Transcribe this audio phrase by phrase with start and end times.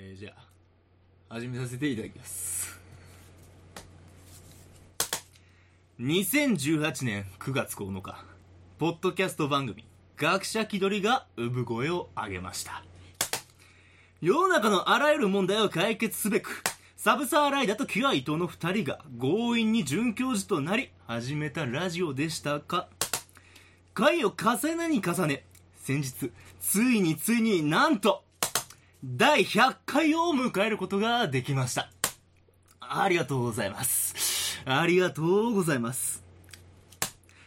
[0.00, 0.30] えー、じゃ
[1.28, 2.78] あ始めさせていただきます。
[5.98, 8.24] 2018年9月9日
[8.78, 9.84] ポッドキャスト番組
[10.16, 12.84] 学者気取りが産声を上げました。
[14.20, 16.62] 世の中のあらゆる問題を解決すべく
[16.96, 22.86] サブサーライダーとキュア伊藤の2人が強引に准教授となり始めたラジオでしたか。
[23.94, 25.44] 回を重ねに重ね
[25.82, 26.30] 先日
[26.60, 28.22] ついについになんと
[29.04, 31.88] 第100回を迎えることができました。
[32.80, 34.60] ありがとうございます。
[34.64, 36.24] ありがとうございます。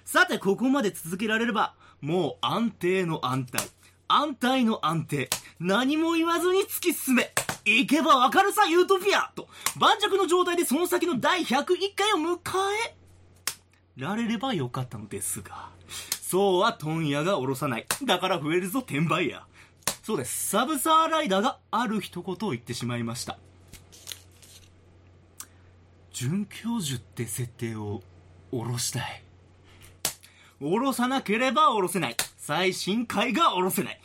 [0.06, 3.68] さてここまで続けられればもう安定の安泰。
[4.08, 5.30] 安泰の安定。
[5.60, 7.34] 何も言わずに突き進め。
[7.66, 9.50] 行けばわかるさユートピアと。
[9.78, 12.40] 盤石の状態でその先の第101回を迎
[12.88, 12.96] え
[13.98, 15.70] られればよかったのですが。
[16.22, 17.86] そうは問屋が下ろさない。
[18.06, 19.46] だから増えるぞ転売屋。
[20.12, 20.50] そうです。
[20.50, 23.38] サブサーライダーがある一言を言ってしまいました。
[26.12, 28.04] 准教授って設定を
[28.52, 29.24] 下ろしたい。
[30.60, 32.18] 下ろさなければ下ろせない。
[32.38, 34.02] 最新回が下ろせない。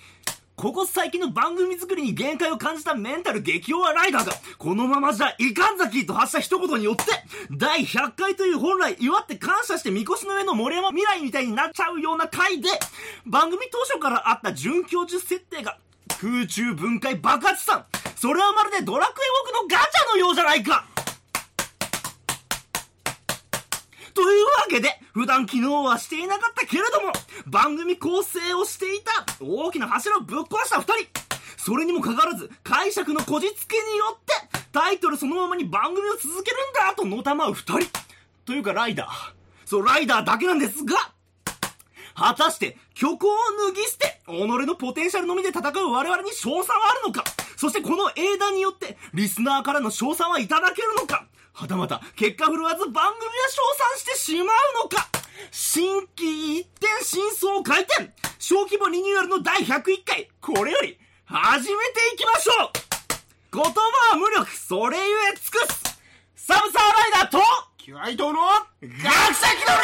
[0.55, 7.03] ここ最近の番組作りに限界を感じたメンタル激弱ライダーが、このままじゃいかんざきと発した一言によって、
[7.51, 12.69] 第100回という本来祝って感謝してみこしの上の森山未来みたいになっちゃうような回で、
[13.27, 15.79] 番組当初からあった准教授設定が、
[16.21, 17.85] 空中分解爆発さん
[18.17, 20.87] それはまるでドラクエウォークのガチャのようじゃないか
[24.17, 27.13] というわけで、普段機能はしていなかったけれども、
[27.47, 30.93] 番組構成をしていた大きな柱をぶっ壊した二人。
[31.59, 37.91] それにもかかわらず、解釈のこじつけによって、タイトルそのままに番組を続けるんだとのたまう二人。
[38.47, 39.33] というかライダー。
[39.67, 40.97] そう、ライダーだけなんですが、
[42.17, 43.37] 果たして、虚構を
[43.69, 44.31] 脱ぎ捨て、己
[44.67, 47.25] のポテンシャルのみで戦う我々に賞賛はあるのか？
[47.57, 51.27] そしてこの英断によって、リスナーからの賞賛はいただけるのか？
[51.53, 53.13] はたまた、結果振るわず番組は
[53.51, 54.47] 称賛してしまう
[54.85, 55.09] のか？
[55.51, 58.11] 新規一点真相回転！
[58.39, 60.31] 小規模リニューアルの第101回！
[60.41, 62.71] これより、始めていきましょう！
[63.53, 63.71] 言葉
[64.13, 65.99] は無力それゆえ尽くす！
[66.35, 67.39] サブサーライダーと
[67.77, 69.77] キュアイトの学者気取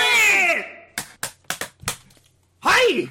[0.77, 0.82] り
[2.65, 3.03] はい！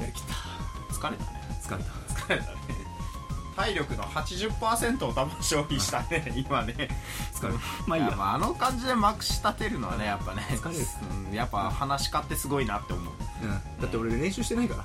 [0.00, 0.34] やりきった。
[0.92, 1.30] 疲れたね。
[1.62, 2.58] 疲れた疲れたね。
[3.54, 6.32] 体力の80%を多分消費したね。
[6.36, 6.74] 今ね。
[7.32, 7.60] 疲れた。
[7.86, 8.16] まあいいや。
[8.16, 10.84] まあ、あの感じでまくし立てるのはねやっぱね疲れる
[11.28, 11.32] うん。
[11.32, 13.14] やっぱ話し家ってすごいなって思う。
[13.42, 14.84] うん、だって俺練習してないから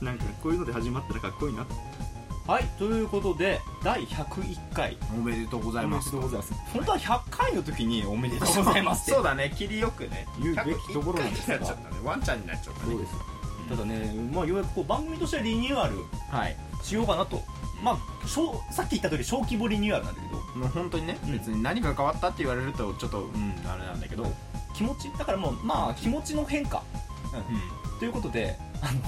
[0.00, 1.66] なんかこういうので始まったらかっこいいな
[2.46, 4.96] はいということで第101回。
[5.14, 6.16] おめでとうございます。
[6.16, 6.72] おめでとうございます。
[6.72, 9.10] 本当は100回の時におめでとうございますって。
[9.12, 10.26] そうだね切りよくね。
[10.40, 11.96] 言うべきところなんですが101回になっちゃったね。
[12.02, 12.92] ワンちゃんになっちゃったね。
[12.92, 13.14] そうです。
[13.68, 16.56] ただね、まあ、ようやくこう番組としてはリニューアルはい。
[16.82, 17.42] しようかなと。
[17.82, 20.38] まあ小さっき言った通り小規模リニューアルなんだけど。
[20.58, 21.32] もう本当にね、うん。
[21.32, 24.24] 別に何が変わったって言われるとちょっとうんあれなんだけど、
[24.72, 26.82] 気持ちだからもうまあ気持ちの変化。
[27.98, 29.00] ということであの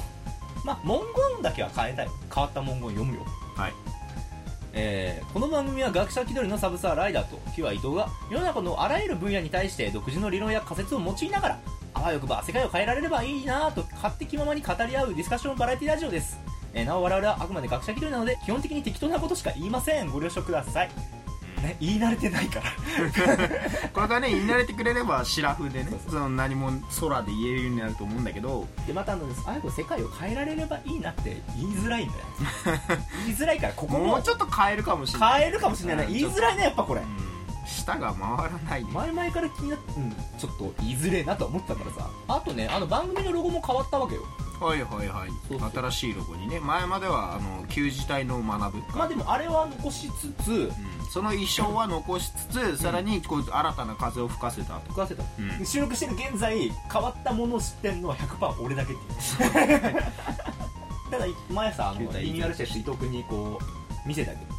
[0.65, 1.00] まあ文
[1.34, 2.09] 言だけは変えたい。
[2.34, 3.25] 変わった文言読むよ。
[3.56, 3.72] はい。
[4.72, 11.60] えーこの番組は学者気取りのサブサーライダーとキュア伊藤が世の中のあらゆる分野に対して独自の理論や仮説を用いながら
[11.94, 16.38] あわよくば世界を変えられればいいなと勝手気ままに語り合うディスカッションバラエティラジオです、
[16.72, 20.10] えーなお我々はあくまで学者気取りなので基本的に適当なことしか言いません。
[20.10, 20.91] ご了承ください
[21.60, 22.71] ね言い慣れてないから。
[23.93, 28.66] これがね言い慣れてくれればシラフでねその何も空で言えるようになると思うんだけど。
[28.87, 32.25] でまたあのあわよくば世界を変えられればいいなって言いづらいんだよ。
[33.26, 35.41] 言いづらいからここももうちょっと変えるかもしれない。
[35.41, 37.00] 変えるかもしれない言いづらいねやっぱこれ。
[37.00, 37.31] うん
[37.71, 38.91] 舌が回らないね。
[38.92, 42.10] 前々から気になって、うん、ちょっと言いづれえなとは思ってたからさ。
[42.28, 44.22] あとねあの番組のロゴも変わったわけよ
[44.60, 45.31] はいはいはい。
[45.72, 46.60] 新しいロゴにね。
[46.60, 48.98] 前まではあの旧字体の学ぶ。
[48.98, 50.71] まあでもあれは残しつつうん。
[51.10, 55.24] その衣装は残しつつ、さらにこう新たな風を吹かせたと、食わせた、
[55.59, 55.65] うん。
[55.65, 60.03] 収録してる現在変わったものを知ってんのは100%俺だけっていう。
[61.10, 63.59] ただ前さあのリニューアルして伊藤君にこ
[64.04, 64.42] う見せたけど。
[64.45, 64.50] うん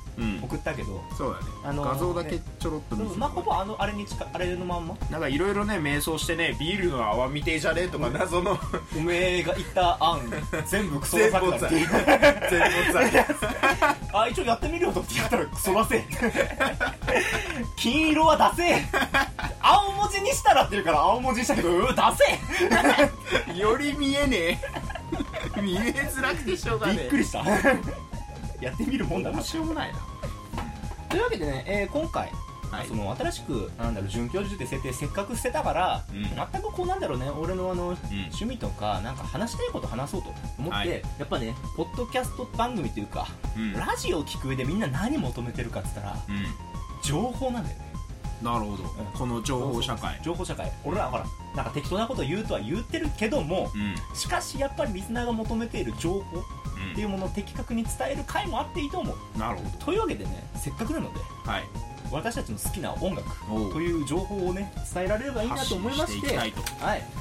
[0.44, 4.96] 送ったけど、そうだね、あのー画像だけちょろっと見せてまあほぼあのあれに近いあれのまんま。
[5.10, 8.58] なんかいろいろね迷走してねビールの泡みてえじゃねえとか謎の。
[8.98, 10.20] おめえが言った案
[10.68, 11.30] 全部クソだっ
[11.70, 11.96] 全部
[14.14, 16.04] あ一応やってみるよとってやったらクソだせ
[17.78, 18.86] 金色は出せ
[19.62, 22.02] 青文字にしたらって言うから青文字にしたけどうー出
[23.56, 24.38] せ より見えね
[25.58, 25.62] え。
[25.62, 26.98] 見えづらくてしょうがねえ。
[27.04, 27.44] びっくりした
[28.62, 29.42] やってみるもんだな。
[29.42, 30.00] しようもないな。
[31.10, 32.32] というわけでね、えー今回
[32.72, 32.88] はい。
[32.88, 36.24] その新しくなんだろう准教授って設定せっかく捨てたから、うん。
[36.24, 37.98] 全くこうなんだろうね俺のあの、うん。
[37.98, 40.90] 趣味とかなんか話したいこと話そうと思って、はい。
[41.20, 43.28] やっぱねポッドキャスト番組っていうか、
[43.58, 43.74] うん。
[43.74, 46.46] ラジオを聞く上でみんな何求めてるかっつったらうん。
[47.04, 47.92] 情報なんだよね。
[48.42, 48.84] なるほど、
[49.14, 50.20] この情報社会。
[50.24, 50.72] 情報社会。
[50.84, 51.26] 俺らほら
[51.56, 54.16] なんか適当なこと言うとは言ってるけどもうん。
[54.16, 56.42] しかしやっぱりリスナーが求めている情報
[56.92, 59.40] っていうものを的確に伝える回もあっていいと思う。
[59.40, 61.64] なるほというわけでねせっかくなのでどはい。
[62.12, 63.30] 私たちの好きな音楽
[63.72, 66.54] という情報をね伝えられればいいなと思いましてはい、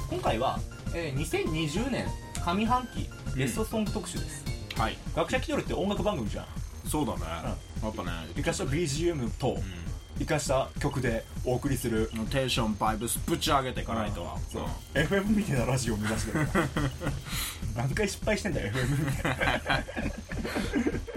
[0.09, 0.59] 今回は、
[0.93, 2.05] えー2020年
[2.45, 3.39] 上半期うん。
[3.39, 4.43] ベストソング特集です、
[4.75, 4.97] はい。
[5.15, 6.45] 学者気取りって音楽番組じゃん。
[6.85, 7.21] そうだね、
[7.83, 9.57] やっぱね生かした BGM と
[10.21, 14.63] 生かした曲でお送りするうんテンションバイブスぶち上げていかないとそう。
[14.63, 15.01] うん。
[15.03, 16.47] FM みたいなラジオを目指してる。
[17.75, 19.39] 何回失敗してんだよ FM みたいな。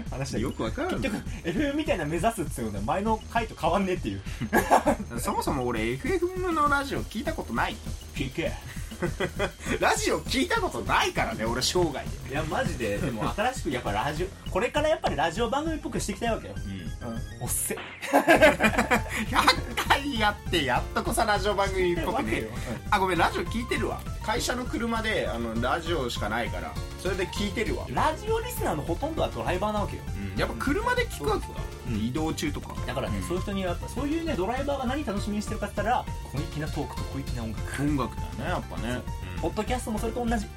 [0.09, 0.49] 話だよ。
[0.49, 4.21] よくわかる結局 FM みたいな目指すっていうのは前の回と変わんねえっていう。
[5.19, 7.75] そもそも俺 FM のラジオ聞いたことない。
[8.15, 8.53] 聞け。
[9.81, 12.31] ラジオ聞いたことないからね俺生涯で。
[12.31, 12.97] いやマジで。
[12.97, 17.77] でも新しくやっぱラジオこれからやっぱりラジオ番組っぽくしていきたいわけよ、うんうん、おっせ。
[18.11, 22.23] 100回やってやっとこさラジオ番組っぽくね。
[22.23, 22.49] わけよ。
[22.91, 24.01] あごめんラジオ聞いてるわ。
[24.23, 26.73] 会社の車であのラジオしかないから。
[26.99, 30.01] それで聞いてるわ、ラジオリスナーのほとんどはドライバーなわけよ。
[30.37, 31.53] やっぱ車で聞くわけだ、
[31.87, 31.97] うん。
[31.97, 32.75] 移動中とか。
[32.87, 37.83] だからね、そういう人にはやっぱそういうねドライバーが何楽しみにしてるかって言ったら小粋なトークと小粋な音楽。
[37.83, 39.01] 音楽だよねやっぱね、
[39.39, 40.47] ポッドキャストもそれと同じ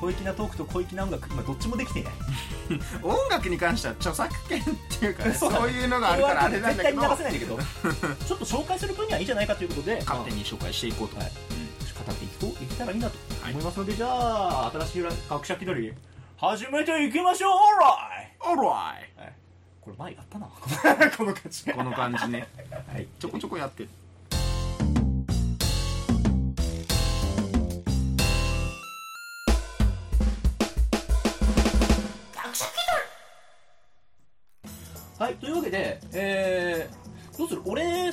[0.00, 2.12] 小粋なトークと小粋な音楽今どっちもできていない。
[3.02, 4.64] 音楽に関しては著作権っ
[4.98, 7.00] ていうかねそそうういうのがあるからあれなんだけど。
[7.00, 11.26] 絶対に流せないんだけど ちょっと紹介する分にはいいんじゃないかということで勝手に紹介していこうと、はい。
[11.26, 11.68] うん
[12.04, 15.94] 語っていくといけたらいいなとはい思いますので、じゃあ新しい学者気取り
[16.36, 17.50] 始めていきましょう。
[17.52, 19.32] オーライ Alright
[19.80, 20.46] これ前やったな。
[21.16, 21.64] この感じ。
[21.72, 22.46] この感じね。
[22.92, 23.08] はい。
[23.18, 23.88] ちょこちょこやってる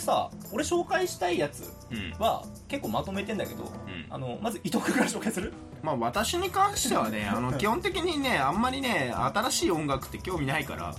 [0.05, 2.11] さ俺紹介したいやつうん。
[2.19, 3.71] は結構まとめてんだけど、
[4.09, 5.51] あのまず伊藤君から紹介する？
[5.81, 10.95] まあ私に関してはね あの基本的にねあんまりね新しい音楽って興味ないから、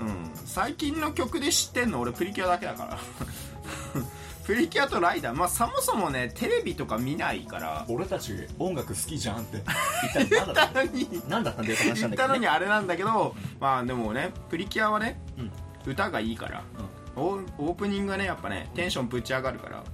[0.00, 2.98] うん、最近の曲で知ってんの俺プリキュアだけだから。
[4.44, 5.36] プリキュアとライダー。
[5.36, 7.84] まあそもそもねテレビとか見ないから。
[7.86, 9.62] 俺たち音楽好きじゃんって。
[10.14, 11.06] 言ったのに。
[11.28, 15.52] 何だったんだよって話なん言っだけど、ね、たのにあれなんだけど、まあでもねプリキュアはね、うん。
[15.86, 16.62] 歌がいいから、
[17.22, 19.84] オープニングがねやっぱねテンションぶち上がるから、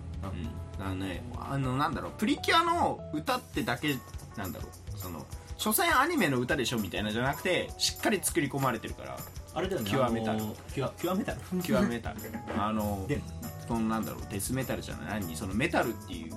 [0.80, 3.96] あのねあのなんだろうプリキュアの歌ってだけ
[4.36, 4.98] なんだろう。
[4.98, 5.24] その
[5.56, 9.16] 所詮アニメの歌でしょみたいなじゃなくてしっかり作り込まれてるから。
[9.56, 12.10] あれだよね極めたるあのキュアキュアメタル極めた。
[12.10, 12.16] る
[12.58, 13.20] あので
[13.68, 15.20] そのなんだろうデスメタルじゃない？
[15.20, 15.36] 何？
[15.36, 16.34] そのメタルっていう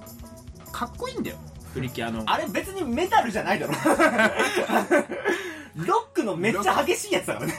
[0.71, 1.37] かっこいいんだよ。
[1.73, 2.23] プリキュアの。
[2.29, 3.73] あれ別にメタルじゃないだろ。
[5.75, 7.53] ロックのめっちゃ激しいやつだからね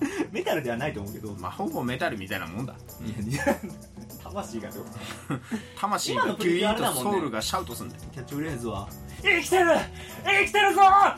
[0.32, 1.32] メタルではないと思うけど。
[1.38, 2.74] まあほぼメタルみたいなもんだ。
[3.04, 3.56] いやいや
[4.22, 4.74] 魂がよ
[5.78, 7.02] 魂が今のプリキュアギュイーもんね。
[7.04, 8.02] とソウルがシャウトするんだよ。
[8.12, 8.88] キャッチフレーズは
[9.22, 9.66] 生きてる！
[10.24, 10.82] 生きてるぞ！
[10.82, 11.16] あ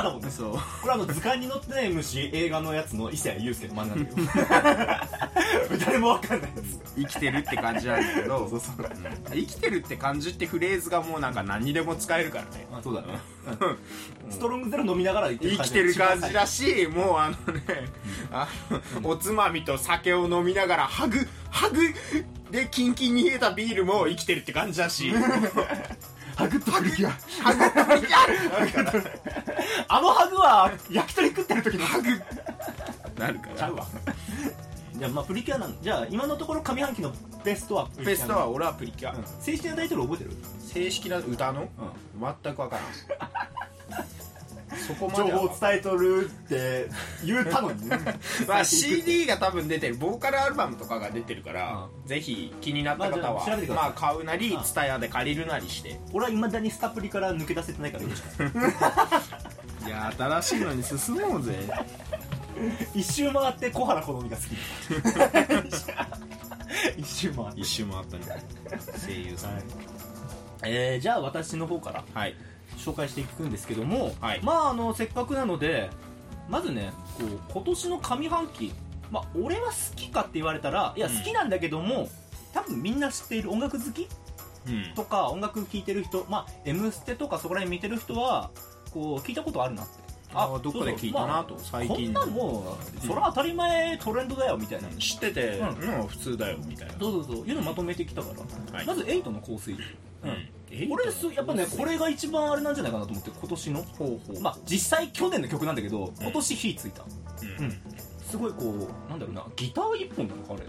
[0.00, 0.52] あだもんねそう。
[0.52, 6.94] これあの図鑑に載ってない虫映画のやつの伊勢祐介の真似なんだけど 誰もわかんないやつ。
[6.96, 8.48] 生きてるって感じなんだけど。
[8.48, 8.88] そうそうう。
[8.88, 9.32] ん。
[9.32, 12.66] 生きてるって感じってフレーズがもうなんか何にでも使えるからね。
[12.72, 13.18] あそうだね
[14.30, 17.62] ストロングゼロ飲みながら生きてる感じだしもうあのね
[18.30, 18.48] あ
[19.00, 21.18] のおつまみと酒を飲みながらハグ
[21.50, 21.80] ハグ
[22.50, 25.12] でキンキンに冷えたビールも生きてるって感じだし。
[26.36, 27.10] ハグとプリキュア。
[27.42, 28.92] ハグとプリキュアなるから
[29.88, 31.84] あのハグは焼き鳥食ってる時の。
[31.84, 32.08] ハグ
[33.18, 33.56] なるから。
[33.56, 33.86] ちゃうわ。
[34.96, 37.12] じゃあまあプリキュアなんじゃあ今のところ上半期の
[37.44, 38.06] ベストはプリキュア。
[38.06, 39.24] ベストは俺はプリキュア、うん。
[39.40, 40.30] 正式なタイトル覚えてる？
[40.60, 41.68] 正式な歌の、
[42.44, 42.84] 全くわからん
[44.88, 45.38] そこま情では。
[45.40, 46.88] 報を伝えとるって
[47.22, 47.98] 言ったのにね。
[48.48, 49.96] まあ CD が多分出てる。
[49.96, 56.00] ボーカルアルバムとかが出てるから、ぜひ気になった方は、まあまあ、買うなりうん TSUTAYA で借りるなりして。
[56.14, 58.26] 俺はいまだにスタプリから抜け出せてないからよろしく
[59.86, 61.54] いや新しいのに進もうぜ。
[62.94, 64.48] 一周回って小原好みが好き。
[66.98, 67.60] 一周回って。
[67.60, 68.24] 一周回ったね。
[69.06, 69.52] 声優さん。
[69.52, 69.62] はい。
[70.62, 72.04] えー、じゃあ私の方から。
[72.14, 72.34] はい
[72.88, 74.40] 紹介していくんですけども、はい。
[74.42, 75.90] まああのせっかくなので
[76.48, 78.72] まずねこう今年の上半期
[79.10, 81.16] まあ俺は好きかって言われたらいやうん。
[81.16, 82.08] 好きなんだけども、
[82.52, 84.08] 多分みんな知っている音楽好き
[84.66, 84.94] うん。
[84.94, 88.50] とか音楽聴いてる人まあ「M ステ」とかそこら辺見てる人は
[88.92, 90.08] こう聞いたことあるなって。
[90.34, 92.12] あーどっかで聞いたなと最近。
[92.12, 96.94] まあこんなんもうそれは当たり前トレンドだよみたいな、知ってて、うんうん、普通だよみたいな。
[97.00, 97.46] そうそうそう。
[97.46, 98.28] いうのまとめてきたか
[98.72, 98.86] ら、はい。
[98.86, 99.80] まず8の香水、うん。
[100.24, 100.50] え
[100.90, 103.84] 俺すやっぱねこれが一番あれなんじゃないかなと思って今年の。
[104.40, 107.04] まあ実際去年の曲なんだけど今年火ついた、
[107.42, 107.64] うん。
[107.64, 107.82] うん。
[108.22, 110.62] すごいこうなんだろうなギター一本なのかあれ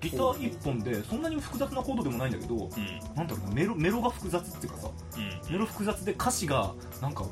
[0.00, 3.16] ギター一本でそんなに複雑なコードでもないんだけどうん。
[3.16, 5.52] なんだろうなメロメロが複雑っていうかさうん。
[5.52, 7.24] メロ複雑で歌詞がなんか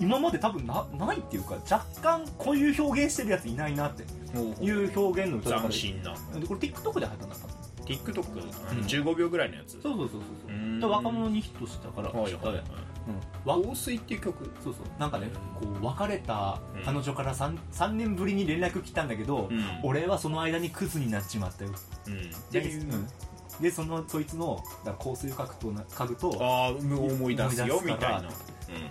[0.00, 4.02] 今まで多分なないっていうか若干こういう表現してるやついないなって
[4.62, 6.14] いう表現の歌だから斬新な。
[6.40, 8.86] でこれ TikTok で入ったんだった TikTok あのうん。
[8.86, 9.72] 15秒ぐらいのやつ。
[9.72, 10.50] そうそうそうそうう。
[10.50, 10.80] ーん。
[10.80, 12.54] で若者にヒットしたからはいはいはい。
[12.54, 12.60] うん
[13.44, 14.50] わ香水っていう曲？
[14.62, 14.84] そうそう。
[14.98, 15.28] なんかね
[15.60, 16.82] こう別れたうん。
[16.84, 19.64] 彼女から 3, 3年ぶりに連絡来たんだけど、うん。
[19.82, 21.70] 俺はその間にクズになっちまったよ。
[22.06, 22.30] うん。
[22.50, 23.08] で,、うん。
[23.60, 28.28] でそのそいつのだから香水を書くとな書くとああ思い出すよみたいな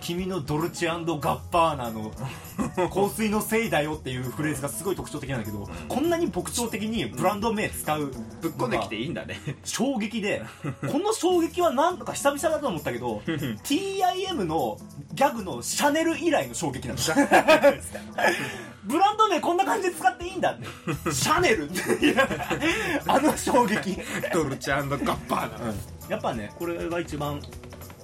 [0.00, 2.12] 君のドルチェガッパーナの
[2.90, 8.10] 香水のせいだよっていうフレーズがすごい特徴的なんだけど、こんなに特徴的にブランド名使う
[8.40, 8.70] ぶっこん。
[8.70, 10.42] できていいんだね衝撃で
[10.90, 14.78] この衝撃はなんとか久々だと思ったけど TIM の
[15.12, 17.00] ギャグのシャネル以来の衝撃なの。
[18.84, 21.12] ブランド名こんな感じで使っていいんだって。
[21.12, 21.70] シャネル。
[21.70, 22.16] っていう
[23.06, 23.96] あの衝撃。
[24.32, 25.74] ドルチェガッパーな
[26.08, 27.40] やっぱねこれが一番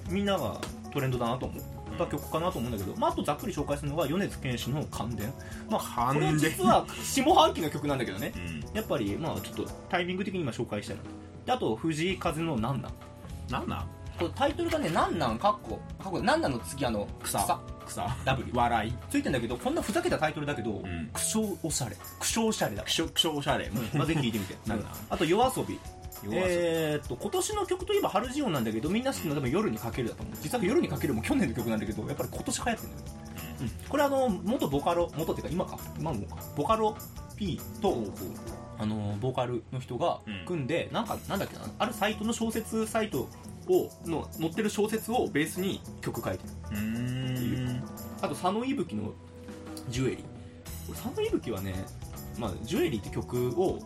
[0.09, 0.59] みんなが
[0.91, 1.59] トレンドだなと思
[2.03, 5.33] った曲かなと思うんだけど、まあ、あとざっくり紹介するのが米津玄師の「感電」
[5.69, 8.31] まあこれ実は下半期の曲なんだけどね。
[8.35, 8.39] う
[8.73, 8.75] ん。
[8.75, 11.03] やっぱりまあちょっとタイミング的に今紹介したいな
[11.45, 12.93] であと藤井風の「なんなん」
[13.49, 13.85] なんなん？
[14.19, 17.59] これタイトルがね「なんなん」かっこかっこなんなんの次あの草。
[17.87, 18.07] 草。
[18.25, 18.93] W 笑い。
[19.09, 21.09] ついてんだけどこんなふざけたタイトルだけど、ん。
[21.13, 21.95] 苦笑おしゃれ。
[21.95, 23.69] 苦笑おしゃれだくしょくしょおしゃれ。
[23.93, 24.57] まあ、ぜひ聴いてみて。
[24.67, 25.79] なんだあと夜遊び
[26.29, 30.35] えーっと今年の曲といえば春ジオンなんだけどみんな好きなの多分夜にかけるだと思う。
[30.41, 33.05] 実は夜にかけるも去年の曲なんだけどやっぱり今年流行ってるんだよ。
[33.05, 33.11] ね、
[33.61, 33.89] うん。
[33.89, 35.79] これあの元ボカロ元っていうか今か。
[35.99, 36.37] 今もか。
[36.55, 36.95] ボカロ
[37.35, 38.05] P と
[38.77, 40.45] あのボーカルの人がうん。
[40.45, 41.61] 組んで、なんかなんだっけな。
[41.79, 43.27] あるサイトの小説サイト
[43.67, 46.49] をの載ってる小説をベースに曲書いてる。
[46.71, 47.83] うーん。
[48.21, 49.13] あと佐野いぶきの
[49.89, 50.93] ジュエリー。
[50.93, 51.73] 佐野いぶきはね、
[52.37, 53.79] まあ、ジュエリーって曲を、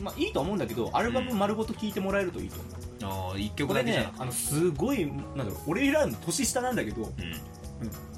[0.00, 4.18] まあ、いいとは思うんだけどアルバム丸ごと聴いてもらえるといいと思う、ああ一こ曲だけじゃなくて。
[4.18, 7.12] れねあのすごいなんだろう俺らの年下なんだけど、うん。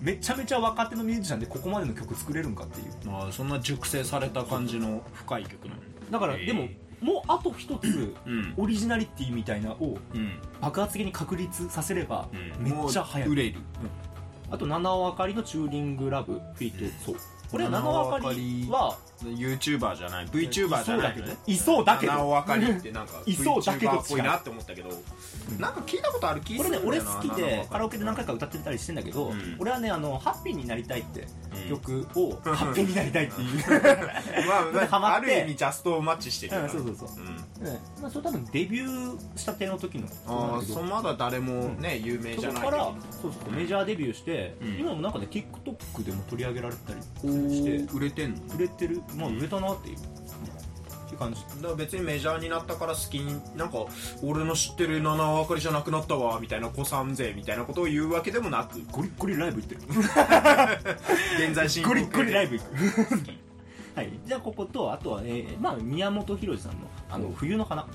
[0.00, 3.12] めちゃめちゃ若手のミュージシャンでここまでの曲作れるんかっていう。
[3.12, 5.80] ああそんな熟成された感じの深い曲なの？
[6.10, 6.68] だから、でも
[7.00, 8.54] もうあと一つうん。
[8.56, 10.40] オリジナリティみたいなをうん。
[10.60, 12.64] 爆発的に確立させれば、うん。
[12.64, 13.28] めっちゃ速い。
[13.28, 13.60] もう売れる。
[14.50, 17.16] あと七尾あかりのチューリングラブフィート、そう
[17.50, 20.26] これは七尾あかりは？YouTuber じゃない。
[20.26, 21.14] VTuber じゃない
[21.46, 22.12] いそうだけど。
[22.12, 24.90] ね七尾あかりってなんかいそうだけどっぽいなって思ったけど。
[25.58, 29.56] なんか聞いたことある気これね俺するんだよな好きでカラオケケで何回か歌ってたりしてんだけど、うん。
[29.58, 31.26] 俺はねあの「ハッピーになりたい」って
[31.62, 31.68] うん。
[31.70, 33.48] 曲を、ハッピーになりたいっていう、
[34.74, 35.32] まあハマって。
[35.32, 37.08] ある意味ジャストマッチしてるうんそうそうそう。
[37.18, 37.48] うん。
[37.64, 47.70] ねまあ、それ多分デビューしたての時の曲ああそまだ誰もね有名じゃないそこからそうそうメジャーデビューして、うん今もなんかね TikTok でも取り上げられたりおして。
[47.70, 48.54] ー売れてんの？
[48.56, 49.02] 売れてる。
[49.16, 50.00] まあ売れたなっていう、っ
[51.10, 51.40] て感じ。
[51.42, 53.86] だから別にメジャーになったから好きになんか
[54.22, 58.80] 俺の知ってる七尾あかりじゃなくなったわみたいな子さん勢みたいなことを言うわけでもなく。
[58.92, 59.80] ゴリッゴリライブ行ってる。
[61.46, 63.38] 現在進行ゴリッゴリライブブ行く。
[63.96, 64.12] はい。
[64.24, 66.78] じゃあこことあとは、えーまあ、宮本浩次さんの
[67.10, 67.86] 「あの冬の花」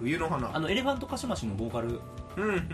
[0.00, 0.54] 冬の花。
[0.54, 1.88] あのエレファントカシマシのボーカル。
[1.88, 2.00] うん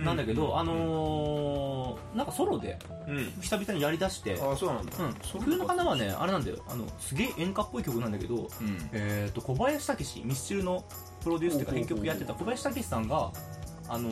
[0.04, 2.78] なんだけど、あのーなんかソロで
[3.08, 3.32] うん。
[3.40, 4.92] 久々にやりだして、ああそうなんだ。
[4.98, 6.58] うん、冬の花はねあれなんだよ。
[6.68, 8.90] あのすげえ演歌っぽい曲なんだけど、うん。
[8.92, 10.84] えー、と小林武史ミスチルの
[11.22, 13.32] プロデュースっていうか編曲やってた小林武史さんが
[13.94, 14.08] あの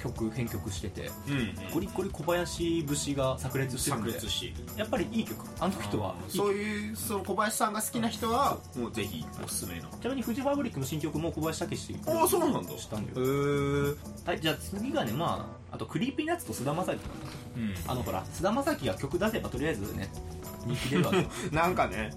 [0.00, 1.10] 曲編曲してて。
[1.28, 5.44] うんゴリゴリ小林節が炸裂してるん炸でやっぱりいい曲。
[5.58, 9.88] あの人はいいそういうその小林さんが好きな人はもうぜひおすすめの。
[10.00, 12.78] ちなみにフジファブリックの新曲も小林武史ああそうなんだ。
[12.78, 13.94] したんだへよ
[14.26, 16.94] えはいじゃあ次がねまああと Creepy Nuts と菅田将暉な。
[16.94, 17.02] んだ
[17.56, 17.74] うん。
[17.90, 20.08] あのほら菅田将暉が曲出せばとりあえずね
[20.64, 22.12] 人気出るわけ なんかね。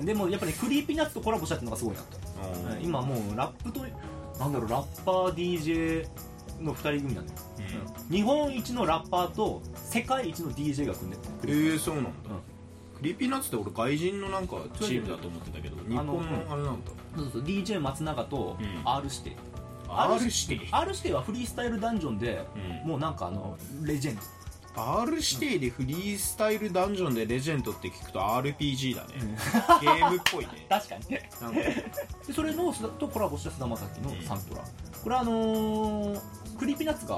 [0.00, 2.18] でもやっぱり Creepy Nuts とコラボしたってのがすごいなと。
[2.72, 2.82] うん。
[2.82, 3.84] 今もうラップと
[4.38, 6.06] なんだろうラッパー DJ
[6.60, 7.38] の2人組なんだよ、
[8.10, 12.10] 日本一のラッパーと世界一の DJ が組んでえるー、そうなんだ、
[12.96, 15.10] Creepy Nuts って俺外人のなんかチーム。
[15.10, 16.20] だと思ってたけど日本の
[16.50, 16.90] あれなんだ。
[17.16, 18.82] そうそう DJ 松永とうん。
[18.84, 19.36] R 指定、
[19.88, 22.46] R 指指定 R 指定はフリースタイルダンジョンで、
[22.82, 22.88] うん。
[22.88, 24.22] もうなんかあのレジェンド。
[24.78, 29.14] R 指定でフリースタイルダンジョンでレジェンドって聞くと RPG だね、
[29.80, 30.66] ゲームっぽいね。
[30.68, 31.30] 確かにね。
[32.34, 34.62] それのとコラボした菅田将暉のサントラ、
[35.02, 36.20] これはあのー
[36.58, 37.16] Creepy Nuts が、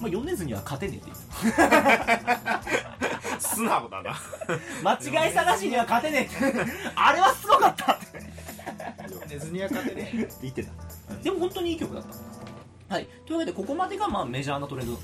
[0.00, 1.10] まあ、米津には勝てねえって
[1.42, 3.38] 言ってた。
[3.40, 4.14] 素直だな。
[4.82, 6.70] 間違い探しには勝てねえって。
[6.94, 7.92] あれはすごかった。
[7.92, 8.06] って
[9.28, 10.70] 米津には勝てねって言ってた。
[11.22, 12.04] でも本当にいい曲だっ
[12.88, 12.94] た。
[12.94, 13.08] はい。
[13.26, 14.98] というわけでここまでがまあメジャーなトレンドだ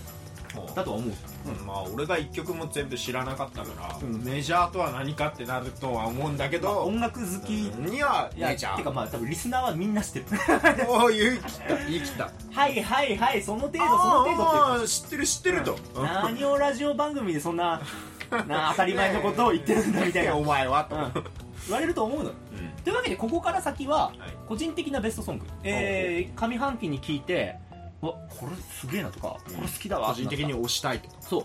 [0.53, 1.67] とは思ううん。
[1.67, 8.77] まあ俺が一曲も全部知らなかったから、メジャーとは何かってなるとは思うんだけど、音楽好きにはいやメジャー。
[8.79, 10.41] てかまあ多分リスナーはみんな知ってる。
[10.89, 12.31] おお言い切った言い切った。
[12.53, 14.75] はいはいはいその程度その程度っていうか。
[14.75, 17.81] あー知ってる知ってると、何をラジオ番組でそんな
[18.47, 20.35] な当たり前のことを言ってるんだみたいな。
[20.37, 21.13] お前はと、うん。
[21.67, 22.35] 言われると思うのよ。
[22.53, 22.83] うん。
[22.85, 24.37] というわけでここから先ははい。
[24.49, 27.70] 個人的なベストソング、えー上半期に聞いてう
[28.01, 31.09] わこれすげえなとかこれ好きだわ個人的に推したいと。
[31.21, 31.45] そう。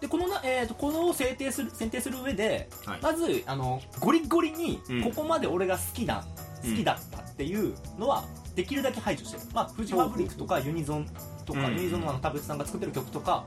[0.00, 3.00] でこのな、えー、とこのを制定する選定する上で、はい。
[3.02, 5.02] まずあのゴリゴリにうん。
[5.02, 6.24] ここまで俺が好きだ、
[6.64, 6.70] うん。
[6.70, 11.06] 好きだったっていうのはできるだけ排除してる、まあ、フジファブリックとかユニゾン
[11.44, 11.76] とか、うん。
[11.76, 13.44] ユニゾンのあの田淵さんが作ってる曲とか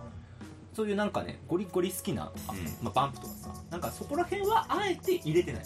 [0.74, 2.66] そういうなんかねゴリゴリ好きな、あうん。
[2.82, 5.64] まあ、バンプとかさなんかそこら辺はあえて入れてない。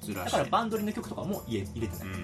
[0.00, 2.14] ずらだからバンドリの曲とかも入れ入れてない、うん。
[2.14, 2.20] うん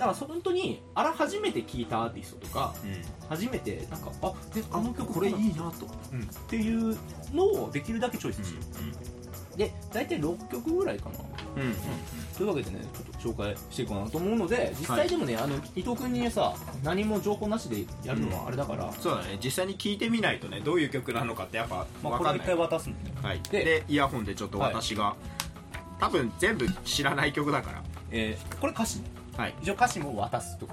[0.00, 3.28] だから本当にあら初めて聴いたアーティストとかうん。
[3.28, 6.22] 初めてなんかあえあの曲これいいいなとうん。
[6.22, 6.96] っていう
[7.34, 8.58] のをできるだけチョイスして
[9.56, 11.16] る、で大体6曲ぐらいかな。
[11.56, 11.74] うんうん
[12.38, 12.78] というわけでね
[13.18, 19.38] ちょっと紹介していこうかなと思うので実際でもね、あの伊藤君にさ何も情報なしでやるのはあれだから、そうだね。
[19.44, 25.14] 実際に聞いてみないとねどういう曲なのかってやっぱまあ、これを一分かんない回渡すんだよはい、ででイヤホンでちょっと私が、
[25.98, 27.82] 多分全部知らない曲だから。
[28.10, 29.54] えーこれ歌詞ねはい。
[29.62, 30.68] 一応歌詞も渡すと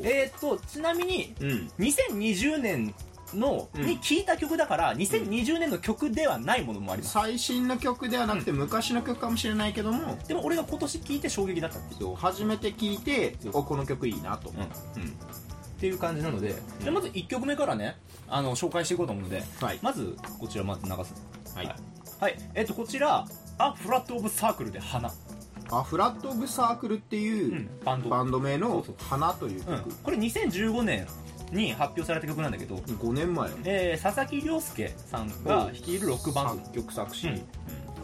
[0.00, 1.70] えー、っとちなみにうん。
[1.78, 2.94] 2020年
[3.32, 3.82] の、うん。
[3.86, 12.00] に聴いた曲だから2020年の曲ではないものもあります、最新の曲ではなくて昔の曲かもしれないけども、でも俺が今年聴いて衝撃だったっていう。
[12.00, 14.52] そう初めて聴いてそうおこの曲いいなと、う。
[14.54, 14.56] ん。
[14.56, 14.66] うん。
[14.66, 17.96] っていう感じなので、じゃあまず1曲目からね
[18.26, 19.78] あの紹介していこうと思うのではい。
[19.80, 21.14] まずこちらまず流す。
[21.54, 21.66] はい。
[21.66, 21.76] はい、
[22.20, 22.38] はい。
[22.54, 23.24] えっとこちら
[23.58, 25.12] 「あフラット・オブ・サークル」で花、
[25.70, 28.08] あフラット・オブ・サークルっていう、うんバンド。
[28.08, 29.78] バンド名のそうそう「花」といううん。
[29.84, 31.06] 曲、これ2015年
[31.52, 36.64] に発表された曲なんだけど、5年前のえー佐々木亮介さんが率いるロックバンド。
[36.64, 37.42] 作曲作詞、うん。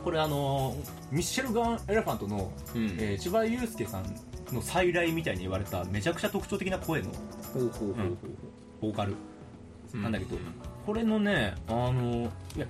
[0.05, 0.77] これあのー
[1.12, 2.85] ミッシェルガン・エレファントの、うん。
[2.98, 4.05] えー千葉雄介さん
[4.55, 7.09] の再来みたいに言われためちゃくちゃ特徴的な声の
[7.55, 8.16] ほうほうほうほう
[8.83, 9.14] ボーカル
[9.94, 10.37] うんなんだけど、
[10.85, 12.24] これのねあのー
[12.57, 12.66] いや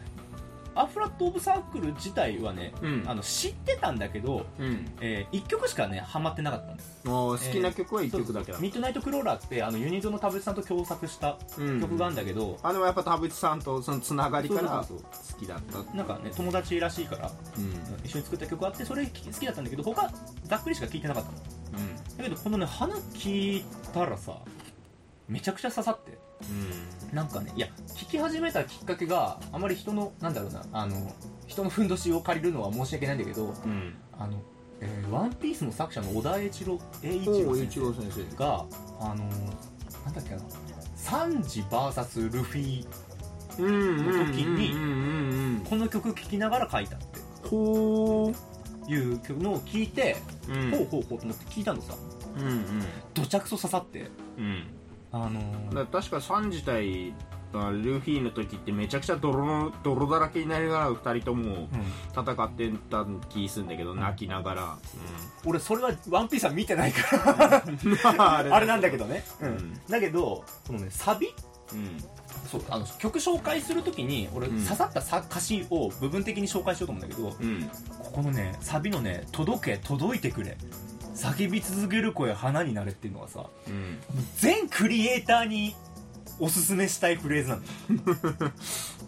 [0.74, 3.04] アフラット・オブ・サークル自体はね、うん。
[3.06, 4.86] あの知ってたんだけど、うん。
[5.00, 7.06] え1曲しかねハマってなかったんです。
[7.06, 11.80] もう好きな曲は1曲だけだ、ミッドナイト・クローラーってあのユニゾンの田淵さんと共作したうん。
[11.80, 17.72] 曲があるんだけど、あでもやっぱ田淵さんとそのつながりからそう好そうきだったなんかね友達らしいから、うん。
[18.04, 20.10] 一緒に作った曲があってそれ好きだったんだけど他
[20.44, 21.38] ざっくりしか聴いてなかったの。
[22.16, 24.38] だけどこのね花聞いたらさ
[25.28, 26.16] めちゃくちゃ刺さって
[27.12, 31.12] なんかねいや聴き始めたきっかけがあまり人のなんだろうなあの
[31.46, 33.94] 人のふんどしを借りるのは申し訳ないんだけどうん。
[34.18, 34.40] あの、
[34.80, 38.36] えーワンピースの作者の小田栄一郎栄一お郎先生。
[38.36, 38.66] が
[39.00, 39.24] あの
[40.04, 40.42] なんだっけな
[40.96, 42.84] サンジ VS ルフィ
[43.58, 46.98] の時にうんうんうんこの曲聴きながら書いたっ
[47.48, 48.32] ほ
[48.86, 50.16] ていう曲のを聞いて、
[50.48, 50.70] ううん。
[50.70, 51.94] ほうほうほうと思って聞いたのさ。
[52.36, 52.64] うん。
[53.14, 54.10] どちゃくそ刺さって。
[54.38, 54.66] うん
[55.14, 57.14] あのうんだから確かサン自体
[57.52, 61.68] がルフィの時ってめちゃくちゃ泥の泥だらけになりながら二人ともうん。
[62.10, 64.78] 戦ってた気するんだけど泣きながら、
[65.44, 67.62] 俺それは「ワンピースは見てないから。
[67.66, 69.80] うん、ああれなんだけどね、うん。
[69.88, 71.28] だけどこのねサビ？
[71.72, 71.98] うん。
[72.50, 74.62] そうあの曲紹介するときに俺、うん。
[74.62, 77.68] 刺さったさ歌詞を部分的に紹介しようと思うんだけどうん。
[77.98, 80.56] ここのねサビのね「届け届いてくれ」
[81.14, 83.98] 叫び続ける声花になれっていうのはさうん。
[84.36, 85.74] 全クリエイターに
[86.40, 87.66] おすすめしたいフレーズなんだ。
[88.46, 88.52] よ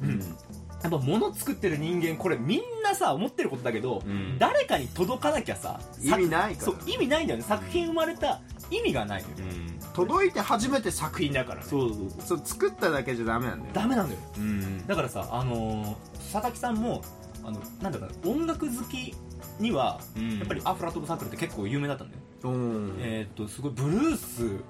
[0.03, 0.21] うん。
[0.21, 4.39] やっぱ物作ってる人間これみんなさ思ってることだけど、うん。
[4.39, 6.73] 誰かに届かなきゃさ意味ないから。
[6.73, 7.45] そう意味ないんだよね。
[7.47, 8.41] 作品生まれた
[8.71, 9.81] 意味がないのよ、うん。
[9.95, 11.67] 届いて初めて作品だからね。
[11.69, 12.11] そうそうそう。
[12.27, 14.21] そう作っただけじゃダメなんだよダメなんだよ。
[14.37, 14.87] うん。
[14.87, 15.97] だからさあのー
[16.33, 17.03] 佐々木さんも
[17.45, 19.15] あのなんだろうな音楽好き
[19.59, 20.39] にはうん。
[20.39, 24.63] やっぱりアフラトブサークルって結構有名だったんだよ、うんえーっとすごいブルース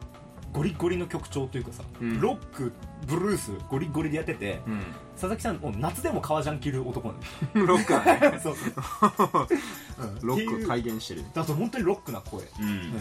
[0.52, 2.20] ゴリゴリの曲調というかさ、うん。
[2.20, 2.72] ロック
[3.06, 4.82] ブルースゴリゴリでやってて、うん。
[5.12, 7.26] 佐々木さんもう夏でも革ジャン着る男なんだ
[7.60, 7.66] よ。
[7.66, 8.30] ロックだ。
[8.30, 8.54] ね そう。
[10.22, 11.24] ロックを体現してる。
[11.34, 12.92] だと本当にロックな声、うん。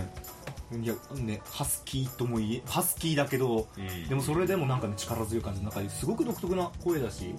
[0.73, 4.09] うん、いやねハスキーとも言えハスキーだけどうん。
[4.09, 7.33] でもそれでもなんかね力強い感じの中ですごく独特な声だし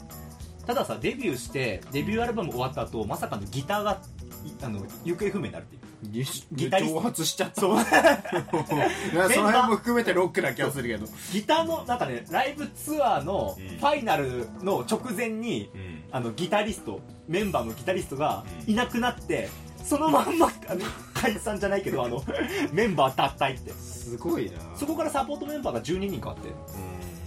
[0.66, 4.15] たださデビューしてデビューアルバム終わった後まさかのギターがい
[4.62, 5.82] あの行方不明になるっていう。
[6.02, 7.00] ギギタリスト。
[7.00, 11.06] 挑発しちゃったそう その辺も含めてロックな気がするけど。
[11.32, 13.78] ギターのなんかねライブツアーのうん。
[13.78, 16.04] ファイナルの直前にうん。
[16.12, 19.48] あのギタリストメンバーのギタリストがいなくなって、
[19.84, 20.80] そのまんまあの
[21.14, 22.22] 解散じゃないけどあの
[22.72, 23.72] メンバー脱退って。
[23.72, 24.58] すごいな。
[24.76, 26.52] そこからサポートメンバーが12人変わってう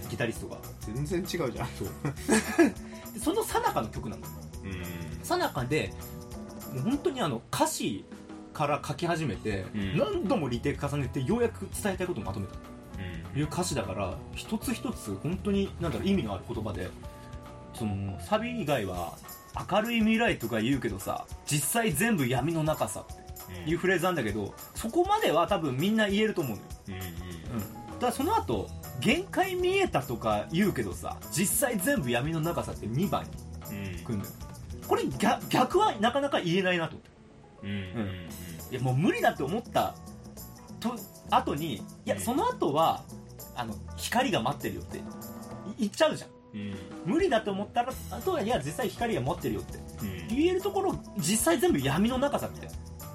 [0.08, 0.56] ギタリストが。
[0.56, 0.60] ん
[1.04, 1.68] 全然違うじゃん。
[3.14, 4.22] でそのさなかの曲なの
[4.64, 5.24] うん。
[5.24, 5.92] さなかで
[6.84, 8.04] 本当にあの歌詞
[8.52, 9.98] から書き始めて、うん。
[9.98, 12.54] 何度もリテイク重ねてようやく伝えたいことをまとめた。
[13.32, 16.88] という歌詞だから一つ一つ本当になんだろう意味のある言葉で
[17.74, 19.14] そのサビ以外は
[19.70, 27.02] 明るい未来とか言うけどさ実際全部闇の中さっていうフレーズなんだけどそこまでは多分みんな言えると思うのよ、
[27.92, 28.68] うん、ただその後
[29.00, 33.30] 限界見えたとか言うけどさ実際全部闇の中さって2番に
[34.04, 34.30] 来るのよ
[34.90, 36.96] これ逆逆はなかなか言えないなと。
[36.96, 37.04] 思っ
[37.62, 39.94] ていやもう無理だって思った
[40.80, 40.96] と
[41.30, 42.20] 後にいやうん。
[42.20, 43.04] その後は
[43.54, 45.02] あの光が待ってるよってい
[45.78, 46.30] 言っちゃうじゃん。
[47.06, 49.78] 無理だと思ったらあとはいや実際光が待ってるよって。
[50.28, 52.66] 言えるところ実際全部闇の中さって。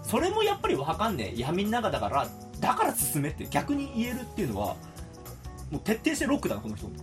[0.04, 1.42] それもやっぱり分かんねえ。
[1.42, 2.26] 闇の中だから
[2.62, 4.78] だから進めって逆に言えるっていうのは
[5.70, 7.02] もう徹底してロックだなこの人って。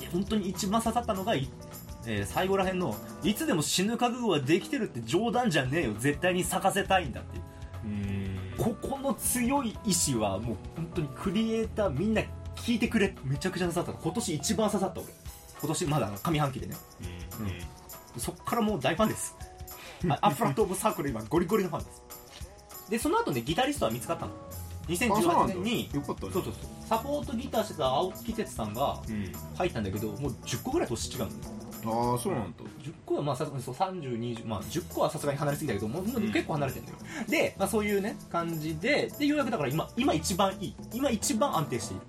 [0.00, 1.50] いや本当に一番刺さったのが、い
[2.06, 5.94] えー最後らへんのいつでも死ぬ覚悟はできてるって冗談じゃねえよ。
[5.98, 7.44] 絶対に咲かせたいんだっていう。
[8.56, 12.22] ここの強い意志はもう本当にクリエイターみんな
[12.56, 13.14] 聞いてくれ。
[13.24, 15.08] めちゃくちゃ刺さった今年一番刺さった俺。
[15.60, 16.76] 今年まだ上半期でね。
[18.18, 19.34] そっからもう大ファンです。
[20.08, 22.02] あ アフラット・オブ・サークル今ゴリゴリのファンです。
[22.90, 24.32] でその後ねギタリストは見つかったの。
[24.88, 26.32] 2018年によかったね。
[26.32, 26.62] そうそうそう。
[26.86, 29.00] サポートギターしてた青木哲さんが
[29.56, 31.24] 入ったんだけどもう10個ぐらい年違うの。
[31.26, 31.32] よ
[31.86, 32.64] ああそうなんだ。
[32.82, 36.96] 10個はまあさすがにそう3020まあ10個はさすがに離れすぎたけどもう結構離れてるのよ、
[37.28, 40.76] で、まあ、そういうね感じででようやくだから今今一番いい。
[40.92, 42.02] 今一番安定している、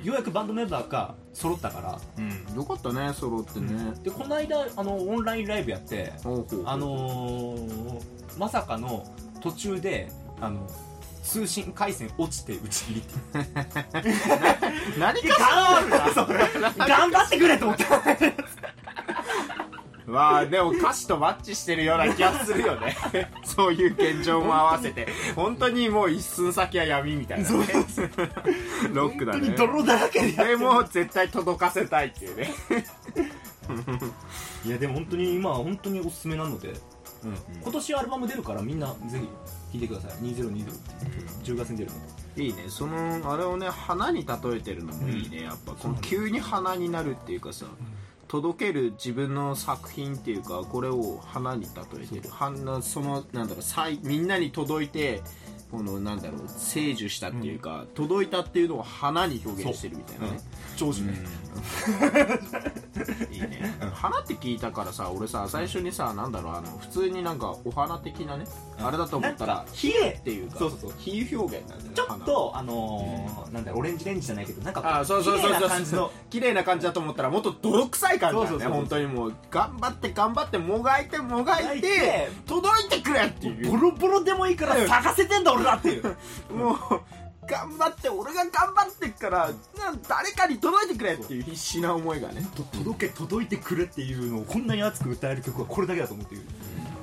[0.00, 0.04] うん。
[0.04, 2.00] ようやくバンドメンバーが揃ったから。
[2.18, 2.56] うん。
[2.56, 3.94] よかったね揃ってね。
[4.02, 9.04] でこの間あのオンラインライブやってあのーまさかの
[9.40, 10.08] 途中で
[10.40, 10.66] あの
[11.22, 13.02] 通信回線落ちて打ち切り
[14.98, 17.84] 何いや頑頑張ってくれと思って
[20.06, 22.96] まあでも歌詞とマッチしてるような気がするよね。
[23.44, 25.08] そういう現状も合わせて。
[25.36, 27.66] 本当にもう一寸先は闇みたいなね。
[28.92, 32.50] ロックだ本当にね泥だらけででるも絶対届かせたいっていうね。
[34.64, 36.72] いやでも本当に今は本当におすすめなので、
[37.62, 39.20] 今年アルバム出るからみんなぜ
[39.70, 40.12] ひ聴いてください。
[40.22, 40.72] 2020って
[41.44, 41.96] 10月に出るの
[42.36, 42.44] で。
[42.44, 42.64] いいね。
[42.68, 45.42] そのあれをね花に例えてるのもいいね。
[45.42, 47.66] やっぱこの急に花になるっていうかさ
[48.32, 51.68] 届ける自分の作品っていうかこれを花に例
[52.02, 52.30] えてる。
[52.30, 55.20] 花そのなんだろうみんなに届いて
[55.70, 60.40] このなんだろう成就したっていうか、届いたっていうのを花に表現してるみたいなね、
[60.76, 61.12] 長寿ね、
[63.30, 68.44] いいね花って聞いたからさ俺さ最初にさなんだろうあの普通になんかお花的なね、
[68.80, 69.68] あれだと思ったらなんっ
[70.22, 70.58] ていうか。
[70.58, 70.92] そうそうそう。
[70.98, 76.10] 比喩表現なんだよねちょっ花とあのーなんだろうオレンジレンジじゃないけどなんかこあそうそうそう綺麗そうな感じの。
[76.30, 78.72] 綺麗な感じだと思ったらもっと泥臭い感じだねそうそうそうそう。
[78.72, 79.34] 本当にもう。
[79.52, 83.70] 頑張って頑張ってもがいてもがいもがいてて届いてくれっていう。
[83.70, 86.16] ボロボロでもいいから咲かせてんだ俺だっていう。
[86.52, 86.76] もう
[87.46, 89.54] 頑張って俺が頑張ってっからな
[90.08, 92.46] 誰かに届いてくれっていう必死な思いがね。
[92.54, 96.44] と届け届いてくれっていうのをこんなに熱く歌える曲はこれだけだと思っている、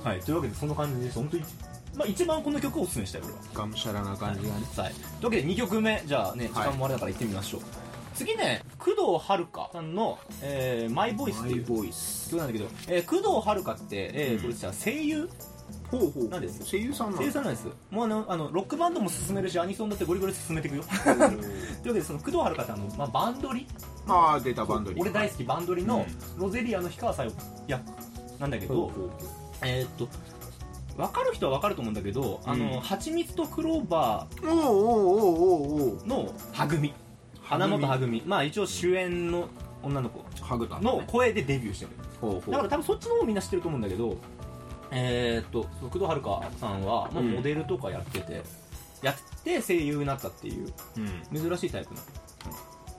[0.03, 1.19] はいというわけでそんな感じです。
[1.19, 1.43] 本当に
[1.95, 4.65] まあ一番この曲をおすすめしたい俺はがむしゃらな感じがね。
[4.77, 7.61] はい、というわけで2曲目じゃあね時間もあれだから行ってみましょう、
[8.15, 15.29] 次ね工藤遥さんの「えーマイボイス」っていうボイス曲なんだけど、えー工藤遥って、えーうんこれじゃあ声優
[15.91, 16.63] ほうほうなんです。
[16.63, 17.67] 声優さんなの声優さんなんです。
[17.89, 20.83] もうあのあのロックバンドも進めるしアニソンだってゴリゴリ進めていくよ。
[21.03, 21.29] というわ
[21.83, 23.65] けでその工藤遥ってあの、まあ、バンドリ？
[24.07, 26.05] ああ出たバンドに俺大好きバンドリの
[26.37, 27.31] ロゼリアの氷川さよ
[27.67, 27.81] 役
[28.39, 28.91] なんだけど、
[29.63, 30.07] えーっと
[30.97, 32.59] 分かる人は分かると思うんだけど、あうん。
[32.71, 36.93] の蜂蜜とクローバーのはぐみ。
[37.41, 38.21] 花本はぐみ。
[38.25, 39.47] まあ一応主演の
[39.81, 40.25] 女の子
[40.81, 41.91] の声でデビューしてる。
[42.51, 44.17] だから多分そっちの方みんな知ってると思うんだけど
[44.91, 48.43] えー、っと工藤遥さんはもうモデルとかやってて、
[49.01, 50.73] やって声優になったっていう
[51.31, 51.49] うん。
[51.49, 51.99] 珍しいタイプの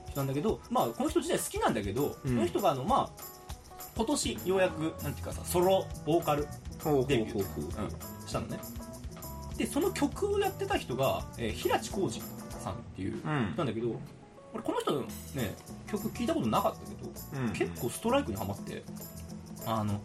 [0.08, 2.34] 人なんだけど、まあ、この人自体好きなんだけど、うん。
[2.36, 3.22] この人があの、まあ、
[3.96, 6.46] 今年ようやくなんていうかさソロボーカル
[7.06, 8.58] デビューしたのね。
[9.56, 12.22] でその曲をやってた人が、えー平地浩二
[12.62, 14.00] さんっていうなんだけど
[14.54, 15.00] 俺この人の
[15.34, 15.54] ね
[15.86, 16.94] 曲聞いたことなかったけ
[17.36, 17.52] ど、うん。
[17.52, 18.82] 結構ストライクにはまって
[19.66, 20.00] あの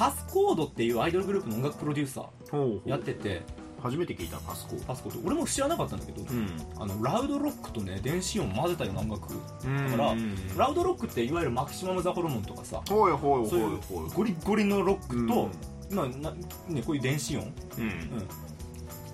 [0.00, 3.42] パスコードっていうアイドルグループの音楽プロデューサーやってて。
[3.82, 6.48] 初めて聞いたパスコパスコって俺も知らなかったんだけど、うん。
[6.78, 10.14] あのラウドロックとね電子音混ぜたような音楽だから
[10.54, 15.48] ラウドロックっていわゆるマキシマム・ザ・ホルモンとかさそういうゴリゴリのロックと、
[15.96, 16.30] まあな
[16.68, 17.84] ね、こういう電子音、うん。
[17.84, 17.92] うん、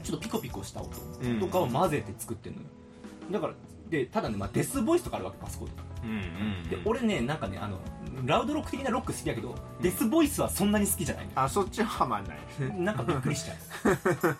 [0.03, 0.91] ちょっとピコピコした音
[1.23, 2.67] うんとかを混ぜて作ってるのよ。
[3.31, 3.55] だから
[3.91, 7.79] でただね、まあ、デスボイスとかあるわけパスコってうんうんで俺ねなんかねあの
[8.25, 12.39] ラウドロック的なロック好きだけど、デスボイスはそんなに好きじゃないのあそっちははまんない。
[12.79, 13.55] なんかびっくりしちゃ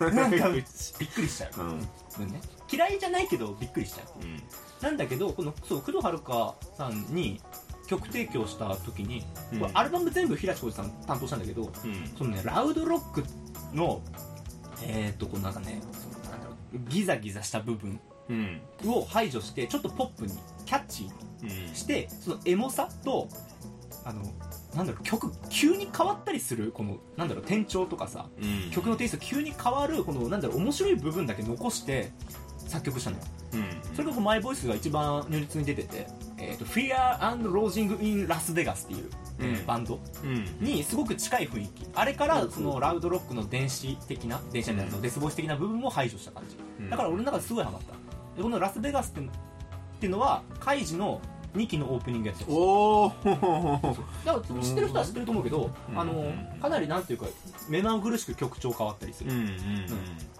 [0.09, 0.11] う。
[0.15, 1.69] なんかびっくりしちゃう、うん。
[1.69, 2.41] うんね、
[2.73, 4.83] 嫌いじゃないけどびっくりしちゃう。
[4.83, 7.41] なんだけどこのそう工藤遥さんに
[7.87, 9.61] 曲提供した時に、うん。
[9.61, 11.71] これアルバム全部平地浩二さん担当したんだけどうん。
[12.17, 13.25] そのねラウドロック
[13.75, 14.01] の
[14.83, 18.01] えー、っとこのなんかねそのなんだろうギザギザした部分うん
[18.87, 20.33] を排除してちょっとポップに
[20.65, 23.29] キャッチーにしてそのエモさと
[24.05, 24.23] あの
[24.75, 28.71] なんだろう曲急に変わったりするこのなんだろう転調とかさうん。
[28.71, 32.13] 曲のテイスト急に変わるこのなんだろう面白い部分だけ残して
[32.69, 33.23] 作曲したのよ。
[33.55, 33.95] うん。
[33.95, 36.07] それがこうマイボイスが一番如実に出てて
[36.39, 40.65] 「えー、と Fear and Lodging in Las Vegas」っていう、えーうんバンドうん。
[40.65, 41.87] にすごく近い雰囲気。
[41.95, 42.51] あれからうん。
[42.51, 46.57] そのラウドロックの電子的な電子のデスボイス的な部分を排除した感じ。
[46.81, 46.91] うん。
[46.91, 47.93] だから俺の中ですごいハマった。
[47.93, 47.99] で
[48.43, 49.25] このラスベガスってっ
[49.99, 51.21] ていうのはカイジの
[51.55, 53.13] 2期のオープニングやつおお
[54.25, 55.99] だから知ってる人は知ってると思うけど、うん。
[55.99, 57.27] あのかなりなんていうか
[57.71, 59.31] 目まぐるしく曲調変わったりする。
[59.31, 59.87] うんうん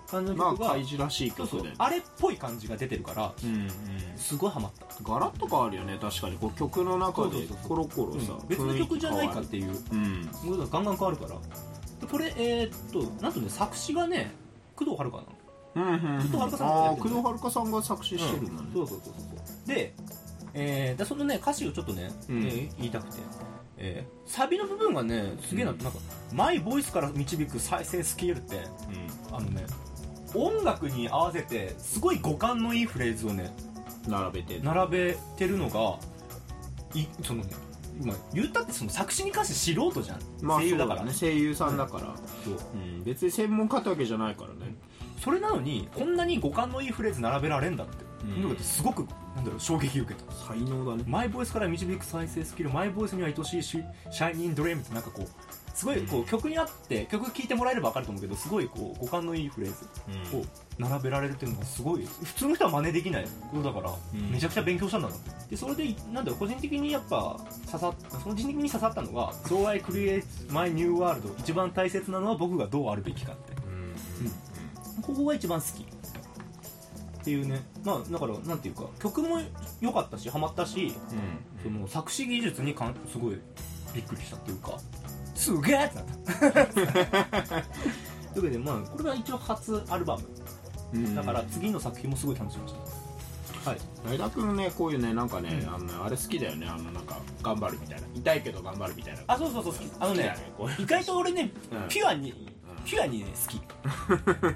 [0.09, 1.75] 感じの曲が、まあカイジらしいそうそう曲で。
[1.79, 3.71] あれっぽい感じが出てるからうんうん。
[4.17, 4.87] すごいハマった。
[5.03, 6.37] ガラッと変わるよね確かに。
[6.37, 8.49] こう曲の中でコロコロさうん。
[8.49, 10.31] 別の曲じゃないかっていううん
[10.71, 11.31] ガンガン変わるから。
[11.31, 14.33] でこれえーっとなんとね作詞がね
[14.77, 15.23] 工藤遥なの。
[15.23, 15.36] うんうん
[15.77, 18.63] 工藤遥さんがあやってるあ工藤遥さんが作詞してるんだ。
[18.63, 19.21] ねそうそうそうそ
[19.65, 19.69] う。
[19.69, 19.95] で,、
[20.55, 22.43] えーでそのね歌詞をちょっとね、うん。
[22.45, 23.19] えー言いたくて、
[23.79, 25.99] えーサビの部分がねすげえな,、なんか
[26.33, 28.61] マイボイスから導く再生スケールって
[29.33, 29.65] あのね
[30.35, 33.55] 音楽に合わせてすごい五感のいいフレーズをね
[34.09, 35.99] 並べて並べてるのが
[36.99, 37.51] いそのね
[38.01, 41.05] 今言ったってその作詞に関して素人じゃん、まあ声優だから。
[41.05, 41.13] ね。
[41.19, 42.15] 声優さんだから。
[42.45, 43.05] そううん。
[43.05, 44.75] 別に専門家ってわけじゃないからね
[45.19, 48.57] それなのにこんなに五感のいいフレーズ並べられんだって、うん。
[48.57, 50.33] すごくなんだろう衝撃受けた。
[50.33, 51.05] 才能だね。
[51.07, 55.27] マイボイスから導く再生スキルマイボイスには愛しいシシャイニングドリームってなんかこう
[55.77, 59.71] すごいこう曲にあって曲聴いてもらえれば分かると思うけどすごいこう五感のいいフレー
[60.31, 60.43] ズを
[60.79, 63.25] 並べられるっていうのがすごい普通の人は真似できない。
[63.51, 64.31] ことだから、うん。
[64.31, 65.51] めちゃくちゃ勉強したんだなって。
[65.51, 73.53] でそれでなんだろう個人的にやっぱ刺さったその人的に刺さったのが「So I create my new world」一番大切なのは僕がどうあるべきかって
[75.03, 75.83] ここが一番好き。
[75.83, 77.61] っていうね。
[77.85, 79.41] まあだからなんていうか曲も
[79.81, 80.93] 良かったしハマったし
[81.63, 83.39] その作詞技術にかんすごい
[83.93, 84.79] びっくりしたっていうか
[85.35, 87.63] すげえってなった。
[88.33, 90.25] というわけでまあこれが一応初アルバム。
[90.95, 91.15] うん。
[91.17, 93.69] だから次の作品もすごい楽しみにしてます。
[93.69, 93.79] はい。
[94.05, 95.75] 大田君ねこういうねなんかね、うん。
[95.75, 96.69] あのあれ好きだよね。
[96.69, 98.07] あのなんか頑張るみたいな。
[98.15, 99.21] 痛いけど頑張るみたいな。
[99.27, 99.91] あそうそうそう好き。
[99.99, 100.37] あのね
[100.79, 101.89] 意外と俺ねうん。
[101.89, 102.56] ピュアに
[102.87, 103.61] ピュアにね好き。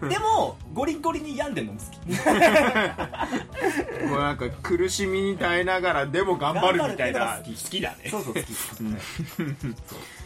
[0.08, 1.98] でもゴリゴリに病んでんのも好き。
[4.06, 8.08] もうなんか苦しみに耐えながらでも頑張るみたいな好き好きだね。
[8.08, 8.46] そうそう好き、う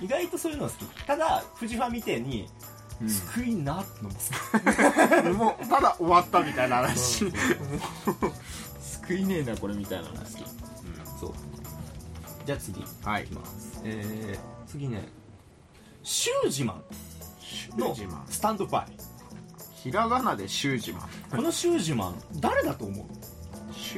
[0.02, 0.86] 意外とそういうのは好き。
[1.04, 2.46] ただフジファみてえに
[3.00, 3.08] うん。
[3.08, 4.20] 救いなってのも好
[5.22, 5.28] き。
[5.32, 7.24] もうただ終わったみたいな話。
[9.02, 10.28] 救いねえなこれみたいなの好き、
[11.18, 11.32] そう。
[12.44, 12.84] じゃあ次い。
[13.02, 13.80] はいきます。
[13.82, 14.40] えー、
[14.70, 15.08] 次ね。
[16.02, 16.82] シュージマン
[17.76, 17.94] の
[18.28, 18.96] スタンドバイ。
[19.74, 21.08] ひらがなでシュージマン。
[21.30, 23.06] このシュージマン誰だと思う？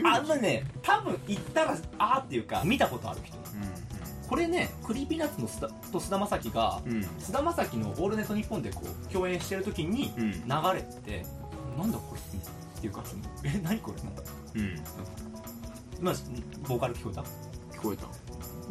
[0.05, 3.37] あんなね多分言ったらあーっていうか見たことある人。
[4.29, 6.92] これね Creepy Nuts の須田と菅田将暉がうん。
[6.95, 10.33] うん菅田将暉の「オールナイトニッポン」でこう共演してる時にうん。
[10.33, 10.38] 流
[10.75, 11.27] れてて、
[11.79, 14.03] なんだこれっていうかそのえ何これ？
[14.03, 14.23] なんだ
[14.57, 16.05] うん。
[16.05, 16.14] まあ
[16.66, 17.23] ボーカル聞こえた？
[17.79, 18.07] 聞こえた。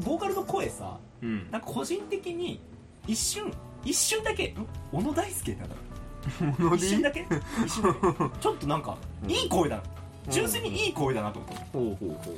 [0.04, 1.50] ボーカルの声さうん。
[1.50, 2.60] なんか個人的に
[3.08, 3.54] 一瞬
[3.86, 4.68] 一瞬だけん？
[4.92, 6.76] 小野大輔だな。
[6.76, 7.26] 一瞬だけ？
[7.66, 8.40] 一瞬だけ？
[8.42, 9.32] ちょっとなんかうん。
[9.32, 9.84] いい声だな。
[10.26, 10.32] うん。
[10.32, 12.36] 純粋にいい声だなと思ったほうほうほう。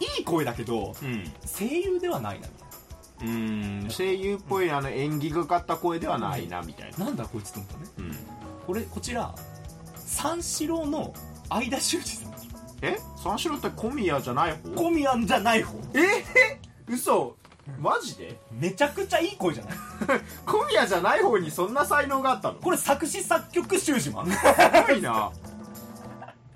[0.00, 1.24] いい声だけどうん。
[1.44, 3.88] 声優ではないなみたいうん。
[3.90, 7.04] 声優っぽいあの演技がかった声ではないなみたいなな。
[7.06, 7.86] なんだこいつと思ったね。
[7.98, 8.16] うん。
[8.66, 9.34] これこちら
[9.96, 11.14] 三四郎の
[11.48, 12.32] 相田修二さん。
[12.82, 12.96] え？
[13.16, 14.70] 三四郎って小宮じゃない方？
[14.76, 15.78] 小宮じゃない方。
[15.94, 16.24] え？
[16.86, 17.36] 嘘
[17.78, 18.38] マジで？
[18.50, 19.76] めちゃくちゃいい声じゃない？
[20.46, 22.54] 小宮じゃない方にそんな才能があったの？
[22.58, 24.36] これ作詞作曲シュージマンす
[24.88, 25.30] ごいな。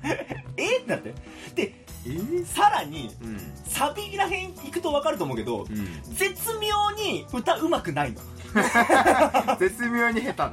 [0.56, 0.78] え？
[0.78, 1.14] ってなって。
[1.54, 2.08] でえ？
[2.08, 3.38] ー、さらにうん。
[3.68, 6.02] サビらへん行くと分かると思うけどうん。
[6.14, 8.20] 絶妙に歌うまくないの。
[9.58, 10.52] 絶妙に下手な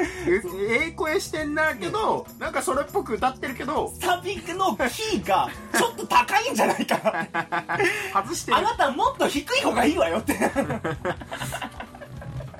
[0.00, 10.34] ええ声してんだけどなんかそれっぽく歌ってるけどサビのキーがちょっと高いんじゃないかな外してるあなたもっと低い方がいいわよって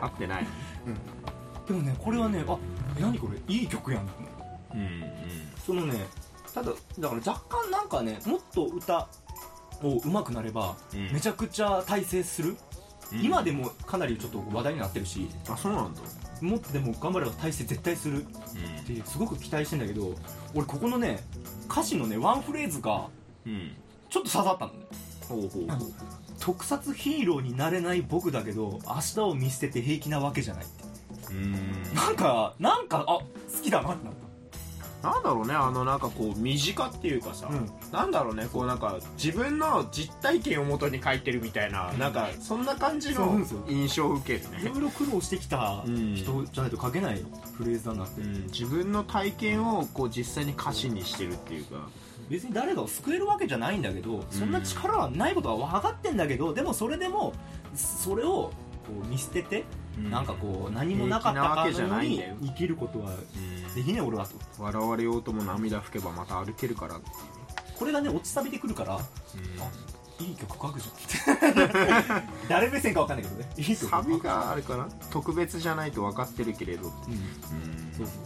[0.00, 0.46] 合ってない
[1.66, 2.58] でもねこれはねあ
[2.98, 4.08] 何これいい曲やん
[4.74, 5.04] うんうん
[5.64, 6.06] そのね
[6.54, 9.08] ただだから若干なんかねもっと歌
[9.82, 12.56] を上手くなれば、うんめちゃくちゃ大成する、うん
[13.22, 16.00] 今でもかなりちょっと話題になってるしあそうなんだ
[16.40, 18.22] もっとでも頑張れば大成絶対する。
[18.22, 18.26] っ
[18.86, 20.14] てすごく期待してんだけど
[20.54, 21.22] 俺ここのね
[21.70, 23.08] 歌詞のねワンフレーズが
[23.46, 23.72] うん。
[24.08, 24.78] ちょっと刺さったのね。
[25.28, 25.92] ほうほうほう。
[26.40, 30.84] 特撮ヒーローになれない僕だけど明日を見捨てて平気なわけじゃないって。
[31.32, 31.52] うん。
[31.94, 33.24] なんかなんかあ好
[33.62, 34.14] きだなってなっ
[35.02, 37.70] なんだろうねあのなんかこう身近っていうかさ、うん。
[37.92, 44.58] なんだろうねこうなんか自分の実体験をもとに書いてるみたいな、なんかそんな感じの印象を受けるね。
[44.58, 47.24] たいろいろ苦労してきたうん人じゃないと書けない
[47.56, 51.88] フレーズだなってうん、自分の体験をこう実際に歌詞にしてるっていうか。
[52.28, 57.32] 別に誰かを救えるわけじゃないんだけどそんな力はないことは分かってんだけどでもそれでも
[57.74, 58.52] それを
[58.86, 59.64] こう見捨てて、
[59.98, 63.10] なんかこう何もなかったかのように生きることは
[63.74, 64.34] できねえ俺はと。
[64.58, 67.00] 笑われようとも涙拭けばまた歩けるから
[67.76, 68.98] これがね落ちサビでくるから
[70.20, 72.22] いい曲書くじゃん。
[72.48, 73.50] 誰目線か分かんないけどね。
[73.56, 73.90] いい曲書く。
[73.90, 74.86] サビがあれかな？
[75.10, 76.92] 特別じゃないと分かってるけれどうん。
[77.96, 78.16] そうそう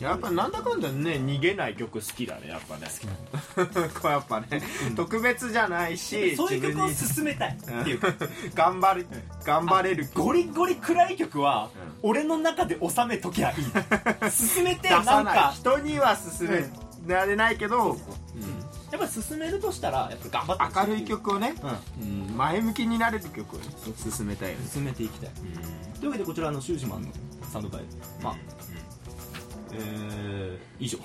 [0.00, 2.86] やっぱなんだかんだね逃げない曲好きだねやっぱね。
[2.86, 4.62] 好きなこれ やっぱね、
[4.96, 7.98] 特別じゃないしそういう曲を進めたいっていう。
[7.98, 8.14] かに
[8.54, 9.06] 頑張る
[9.44, 10.08] 頑張れる。
[10.14, 11.70] ゴリゴリ暗い曲は、
[12.02, 13.64] う俺の中で収めときゃいい。
[14.30, 15.52] 進めて出なんか。
[15.54, 17.96] 人には進められないけど、
[18.90, 21.54] やっぱ進めるとしたらやっぱ頑張って明るい曲をね、
[22.00, 22.36] ううん。
[22.36, 23.66] 前向きになれる曲をね
[24.10, 24.52] 進めたい。
[24.52, 24.68] よねん。
[24.68, 25.30] 進めていきたい。
[25.98, 27.08] というわけでこちらのシュージマンの
[27.50, 27.82] サウンドバイ。
[28.22, 28.71] まあ
[29.74, 30.98] えー、以上。